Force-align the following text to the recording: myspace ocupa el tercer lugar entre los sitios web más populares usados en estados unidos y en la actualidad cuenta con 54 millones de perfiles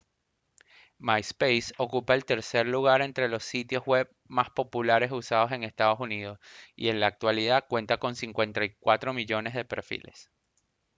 myspace 0.97 1.75
ocupa 1.77 2.15
el 2.15 2.25
tercer 2.25 2.65
lugar 2.65 3.03
entre 3.03 3.29
los 3.29 3.43
sitios 3.43 3.85
web 3.85 4.09
más 4.25 4.49
populares 4.49 5.11
usados 5.11 5.51
en 5.51 5.63
estados 5.63 5.99
unidos 5.99 6.39
y 6.75 6.89
en 6.89 6.99
la 6.99 7.05
actualidad 7.05 7.65
cuenta 7.69 7.99
con 7.99 8.15
54 8.15 9.13
millones 9.13 9.53
de 9.53 9.63
perfiles 9.63 10.31